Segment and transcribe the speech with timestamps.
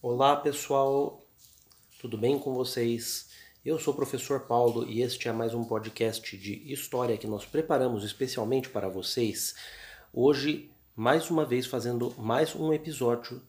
[0.00, 1.20] Olá pessoal,
[2.00, 3.30] tudo bem com vocês?
[3.64, 7.44] Eu sou o professor Paulo e este é mais um podcast de história que nós
[7.44, 9.56] preparamos especialmente para vocês.
[10.12, 13.42] Hoje, mais uma vez, fazendo mais um episódio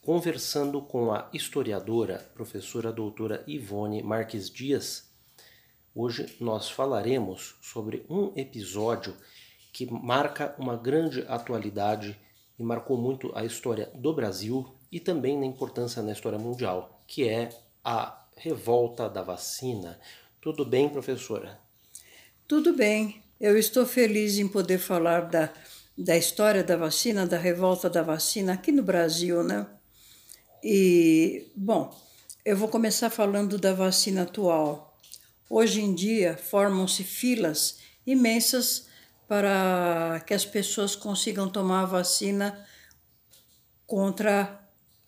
[0.00, 5.10] conversando com a historiadora, professora doutora Ivone Marques Dias.
[5.94, 9.14] Hoje nós falaremos sobre um episódio
[9.74, 12.18] que marca uma grande atualidade
[12.58, 17.28] e marcou muito a história do Brasil e também na importância na história mundial, que
[17.28, 17.50] é
[17.84, 19.98] a revolta da vacina.
[20.40, 21.58] Tudo bem, professora?
[22.46, 23.22] Tudo bem.
[23.40, 25.52] Eu estou feliz em poder falar da,
[25.96, 29.66] da história da vacina, da revolta da vacina aqui no Brasil, né?
[30.62, 31.94] E, bom,
[32.44, 34.96] eu vou começar falando da vacina atual.
[35.48, 38.86] Hoje em dia, formam-se filas imensas
[39.28, 42.66] para que as pessoas consigam tomar a vacina
[43.86, 44.65] contra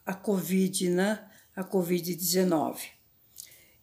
[0.09, 1.21] a Covid, né?
[1.55, 2.79] A Covid-19.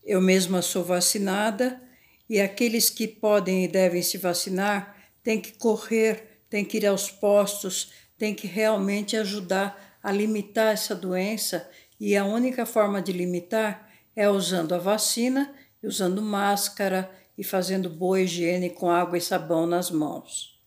[0.04, 1.80] Eu mesma sou vacinada
[2.28, 7.12] e aqueles que podem e devem se vacinar têm que correr, têm que ir aos
[7.12, 13.88] postos, têm que realmente ajudar a limitar essa doença e a única forma de limitar
[14.16, 19.92] é usando a vacina, usando máscara e fazendo boa higiene com água e sabão nas
[19.92, 20.60] mãos.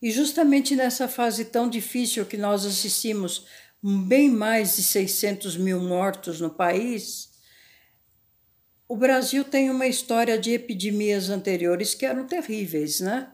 [0.00, 3.44] E justamente nessa fase tão difícil que nós assistimos
[3.86, 7.30] bem mais de 600 mil mortos no país,
[8.88, 13.30] o Brasil tem uma história de epidemias anteriores que eram terríveis, né?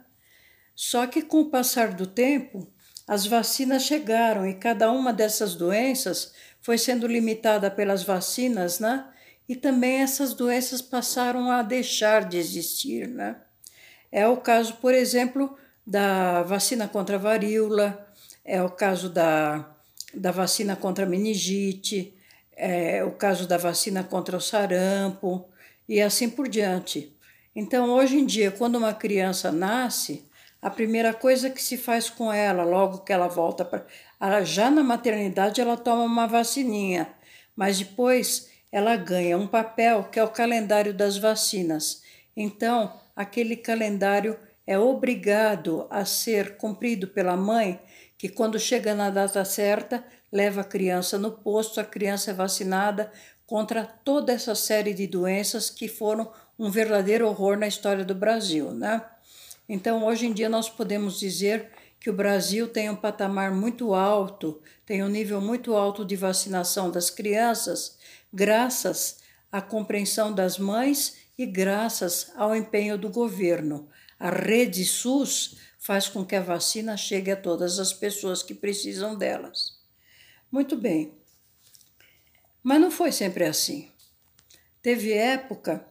[0.74, 2.70] Só que com o passar do tempo,
[3.08, 9.06] as vacinas chegaram e cada uma dessas doenças foi sendo limitada pelas vacinas, né?
[9.48, 13.36] E também essas doenças passaram a deixar de existir, né?
[14.10, 18.06] É o caso, por exemplo, da vacina contra a varíola,
[18.44, 19.72] é o caso da
[20.14, 22.14] da vacina contra a meningite,
[22.56, 25.48] é, o caso da vacina contra o sarampo
[25.88, 27.16] e assim por diante.
[27.54, 30.26] Então, hoje em dia, quando uma criança nasce,
[30.60, 34.44] a primeira coisa que se faz com ela, logo que ela volta para.
[34.44, 37.08] Já na maternidade, ela toma uma vacininha,
[37.56, 42.02] mas depois ela ganha um papel que é o calendário das vacinas.
[42.36, 47.80] Então, aquele calendário é obrigado a ser cumprido pela mãe
[48.22, 53.10] que quando chega na data certa, leva a criança no posto, a criança é vacinada
[53.44, 58.70] contra toda essa série de doenças que foram um verdadeiro horror na história do Brasil,
[58.70, 59.04] né?
[59.68, 64.62] Então, hoje em dia nós podemos dizer que o Brasil tem um patamar muito alto,
[64.86, 67.98] tem um nível muito alto de vacinação das crianças,
[68.32, 69.18] graças
[69.50, 73.88] à compreensão das mães e graças ao empenho do governo.
[74.16, 79.16] A rede SUS faz com que a vacina chegue a todas as pessoas que precisam
[79.16, 79.80] delas.
[80.48, 81.12] Muito bem.
[82.62, 83.90] Mas não foi sempre assim.
[84.80, 85.84] Teve época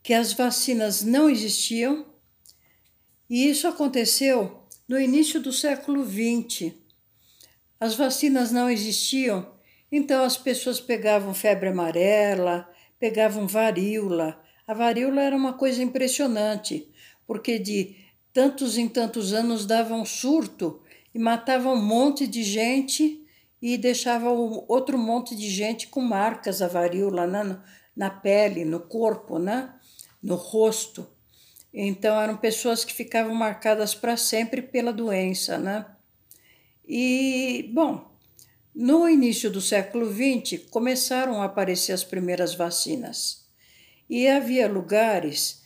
[0.00, 2.06] que as vacinas não existiam,
[3.28, 6.72] e isso aconteceu no início do século XX.
[7.80, 9.52] As vacinas não existiam,
[9.90, 14.40] então as pessoas pegavam febre amarela, pegavam varíola.
[14.68, 16.88] A varíola era uma coisa impressionante,
[17.26, 20.80] porque de tantos em tantos anos dava um surto
[21.14, 23.24] e matava um monte de gente
[23.60, 27.60] e deixava outro monte de gente com marcas da varíola né?
[27.94, 29.72] na pele, no corpo, né?
[30.22, 31.06] no rosto.
[31.72, 35.86] Então eram pessoas que ficavam marcadas para sempre pela doença, né?
[36.86, 38.12] E, bom,
[38.74, 43.46] no início do século XX começaram a aparecer as primeiras vacinas.
[44.08, 45.62] E havia lugares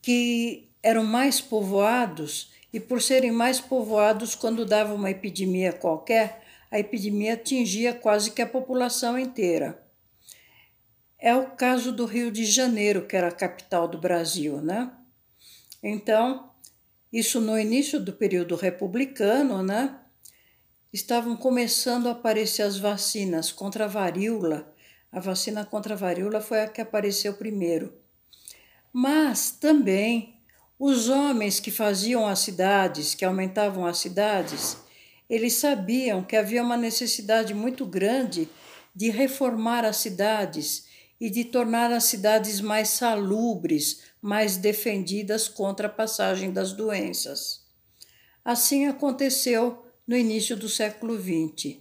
[0.00, 6.78] que eram mais povoados e, por serem mais povoados, quando dava uma epidemia qualquer, a
[6.78, 9.82] epidemia atingia quase que a população inteira.
[11.18, 14.92] É o caso do Rio de Janeiro, que era a capital do Brasil, né?
[15.82, 16.50] Então,
[17.10, 19.98] isso no início do período republicano, né?
[20.92, 24.70] Estavam começando a aparecer as vacinas contra a varíola.
[25.10, 27.94] A vacina contra a varíola foi a que apareceu primeiro.
[28.92, 30.33] Mas também
[30.78, 34.76] os homens que faziam as cidades, que aumentavam as cidades,
[35.28, 38.48] eles sabiam que havia uma necessidade muito grande
[38.94, 40.86] de reformar as cidades
[41.20, 47.64] e de tornar as cidades mais salubres, mais defendidas contra a passagem das doenças.
[48.44, 51.78] Assim aconteceu no início do século XX.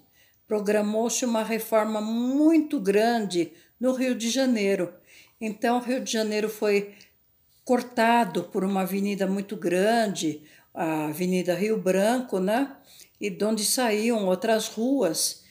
[0.47, 4.93] Programou-se uma reforma muito grande no Rio de Janeiro.
[5.41, 6.93] Então, o Rio de Janeiro foi
[7.63, 10.41] cortado por uma avenida muito grande,
[10.73, 12.75] a Avenida Rio Branco, né?
[13.19, 15.43] E de onde saíam outras ruas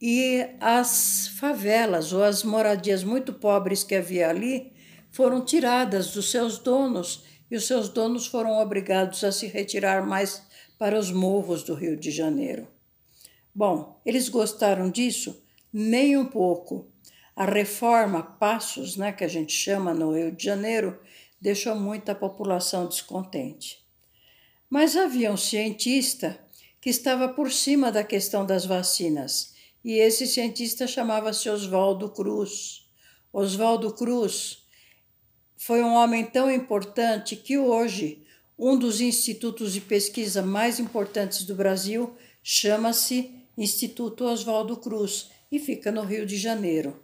[0.00, 4.72] e as favelas ou as moradias muito pobres que havia ali
[5.10, 10.42] foram tiradas dos seus donos e os seus donos foram obrigados a se retirar mais
[10.78, 12.68] para os morros do Rio de Janeiro.
[13.54, 15.42] Bom, eles gostaram disso?
[15.72, 16.86] Nem um pouco.
[17.34, 20.98] A reforma Passos, né, que a gente chama no Rio de Janeiro,
[21.40, 23.84] deixou muita população descontente.
[24.68, 26.38] Mas havia um cientista
[26.80, 29.54] que estava por cima da questão das vacinas,
[29.84, 32.88] e esse cientista chamava-se Oswaldo Cruz.
[33.32, 34.64] Oswaldo Cruz
[35.56, 38.24] foi um homem tão importante que hoje
[38.58, 45.90] um dos institutos de pesquisa mais importantes do Brasil chama-se Instituto Oswaldo Cruz e fica
[45.90, 47.02] no Rio de Janeiro.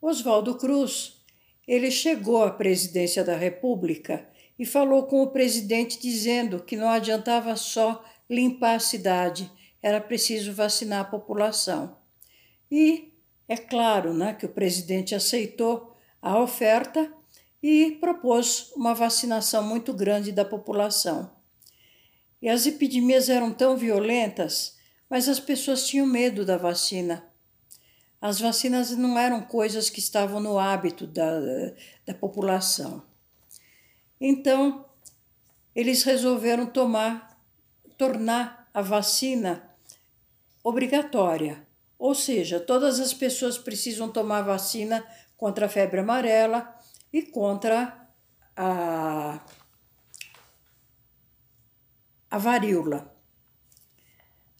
[0.00, 1.21] Oswaldo Cruz,
[1.66, 4.28] ele chegou à presidência da República
[4.58, 9.50] e falou com o presidente dizendo que não adiantava só limpar a cidade,
[9.82, 11.96] era preciso vacinar a população.
[12.70, 13.12] E
[13.48, 17.12] é claro né, que o presidente aceitou a oferta
[17.62, 21.30] e propôs uma vacinação muito grande da população.
[22.40, 24.76] E as epidemias eram tão violentas,
[25.08, 27.31] mas as pessoas tinham medo da vacina.
[28.22, 31.40] As vacinas não eram coisas que estavam no hábito da,
[32.06, 33.02] da população.
[34.20, 34.86] Então,
[35.74, 37.38] eles resolveram tomar,
[37.98, 39.68] tornar a vacina
[40.62, 41.66] obrigatória.
[41.98, 45.04] Ou seja, todas as pessoas precisam tomar vacina
[45.36, 46.72] contra a febre amarela,
[47.12, 48.08] e contra
[48.56, 49.40] a,
[52.30, 53.14] a varíola.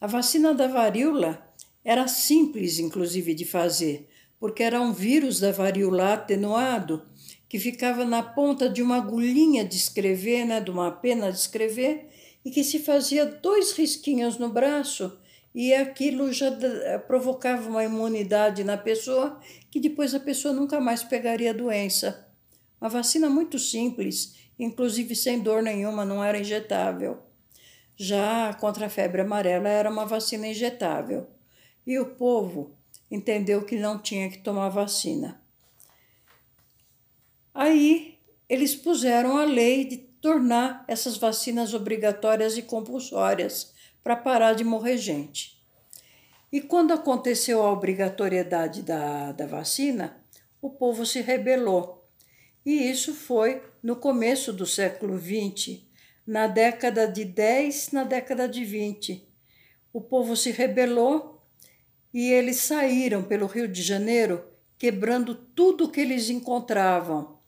[0.00, 1.51] A vacina da varíola
[1.84, 4.08] era simples, inclusive, de fazer,
[4.38, 7.06] porque era um vírus da varíola atenuado
[7.49, 12.08] que ficava na ponta de uma agulhinha de escrever, né, de uma pena de escrever,
[12.44, 15.19] e que se fazia dois risquinhos no braço
[15.55, 16.50] e aquilo já
[17.06, 19.38] provocava uma imunidade na pessoa
[19.70, 22.26] que depois a pessoa nunca mais pegaria a doença.
[22.81, 27.19] Uma vacina muito simples, inclusive sem dor nenhuma, não era injetável.
[27.96, 31.26] Já contra a febre amarela era uma vacina injetável.
[31.87, 32.76] E o povo
[33.11, 35.43] entendeu que não tinha que tomar vacina.
[37.55, 38.19] Aí
[38.49, 44.96] eles puseram a lei de tornar essas vacinas obrigatórias e compulsórias para parar de morrer
[44.96, 45.61] gente.
[46.52, 50.23] E quando aconteceu a obrigatoriedade da, da vacina,
[50.61, 52.02] o povo se rebelou
[52.64, 55.81] e isso foi no começo do século XX,
[56.25, 59.28] na década de 10, na década de 20.
[59.93, 61.42] O povo se rebelou
[62.12, 64.44] e eles saíram pelo Rio de Janeiro
[64.79, 67.38] quebrando tudo que eles encontravam.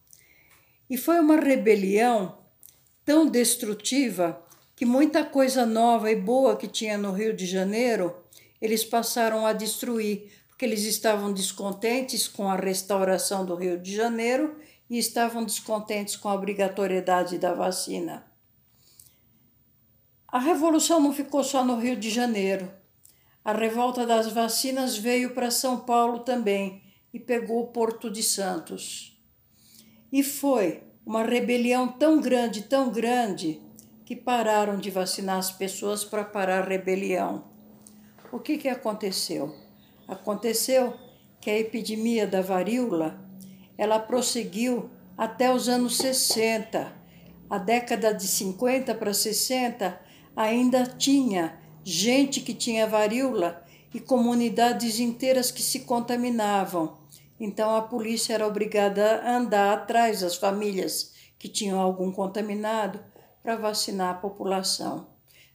[0.88, 2.38] E foi uma rebelião
[3.04, 4.40] tão destrutiva
[4.76, 8.14] que muita coisa nova e boa que tinha no Rio de Janeiro
[8.60, 14.56] eles passaram a destruir, porque eles estavam descontentes com a restauração do Rio de Janeiro
[14.88, 18.24] e estavam descontentes com a obrigatoriedade da vacina.
[20.28, 22.72] A revolução não ficou só no Rio de Janeiro.
[23.44, 26.82] A revolta das vacinas veio para São Paulo também
[27.12, 29.20] e pegou o Porto de Santos.
[30.10, 33.60] E foi uma rebelião tão grande, tão grande,
[34.06, 37.44] que pararam de vacinar as pessoas para parar a rebelião.
[38.32, 39.54] O que, que aconteceu?
[40.08, 40.94] Aconteceu
[41.38, 43.22] que a epidemia da varíola
[43.76, 46.92] ela prosseguiu até os anos 60.
[47.50, 50.00] A década de 50 para 60
[50.34, 53.62] ainda tinha gente que tinha varíola
[53.92, 56.98] e comunidades inteiras que se contaminavam.
[57.38, 62.98] Então a polícia era obrigada a andar atrás das famílias que tinham algum contaminado
[63.42, 65.08] para vacinar a população.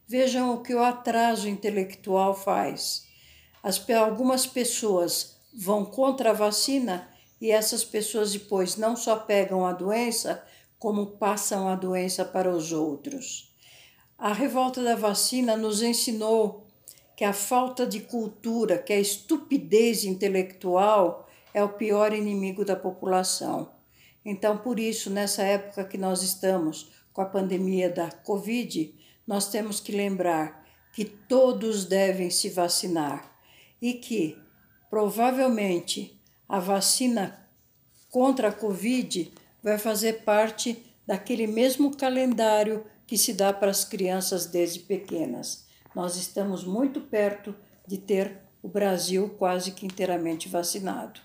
[0.08, 3.08] Vejam o que o atraso intelectual faz.
[3.64, 7.10] As, algumas pessoas vão contra a vacina
[7.42, 10.44] e essas pessoas depois não só pegam a doença,
[10.78, 13.49] como passam a doença para os outros.
[14.20, 16.68] A revolta da vacina nos ensinou
[17.16, 23.72] que a falta de cultura, que a estupidez intelectual é o pior inimigo da população.
[24.26, 28.94] Então, por isso, nessa época que nós estamos com a pandemia da Covid,
[29.26, 33.34] nós temos que lembrar que todos devem se vacinar
[33.82, 34.38] e que
[34.90, 37.48] provavelmente a vacina
[38.10, 39.32] contra a Covid
[39.64, 45.66] vai fazer parte daquele mesmo calendário que se dá para as crianças desde pequenas.
[45.96, 47.56] Nós estamos muito perto
[47.88, 51.20] de ter o Brasil quase que inteiramente vacinado.